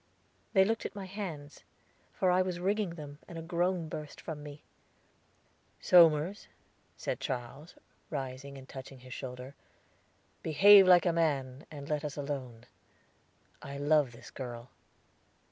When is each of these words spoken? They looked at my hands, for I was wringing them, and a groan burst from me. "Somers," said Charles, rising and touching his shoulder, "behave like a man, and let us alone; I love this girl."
They 0.53 0.65
looked 0.65 0.83
at 0.83 0.95
my 0.95 1.05
hands, 1.05 1.63
for 2.11 2.31
I 2.31 2.41
was 2.41 2.59
wringing 2.59 2.95
them, 2.95 3.19
and 3.27 3.37
a 3.37 3.43
groan 3.43 3.87
burst 3.87 4.19
from 4.19 4.41
me. 4.41 4.63
"Somers," 5.79 6.47
said 6.97 7.19
Charles, 7.19 7.75
rising 8.09 8.57
and 8.57 8.67
touching 8.67 9.01
his 9.01 9.13
shoulder, 9.13 9.53
"behave 10.41 10.87
like 10.87 11.05
a 11.05 11.13
man, 11.13 11.67
and 11.69 11.87
let 11.87 12.03
us 12.03 12.17
alone; 12.17 12.65
I 13.61 13.77
love 13.77 14.11
this 14.11 14.31
girl." 14.31 14.71